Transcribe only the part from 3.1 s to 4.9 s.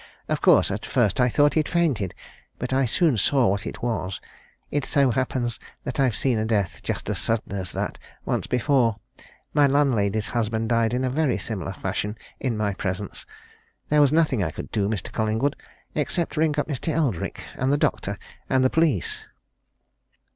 saw what it was it